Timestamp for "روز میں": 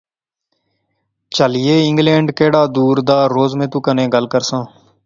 3.35-3.67